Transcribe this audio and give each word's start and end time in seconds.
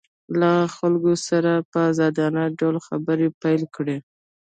له 0.39 0.51
خلکو 0.75 1.11
سره 1.27 1.51
یې 1.57 1.65
په 1.71 1.79
ازادانه 1.91 2.43
ډول 2.59 2.75
خبرې 2.87 3.27
پیل 3.41 3.61
کړې 3.75 3.97